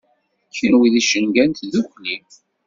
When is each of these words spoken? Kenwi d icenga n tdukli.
Kenwi 0.55 0.87
d 0.93 0.95
icenga 1.01 1.43
n 1.45 1.51
tdukli. 1.57 2.15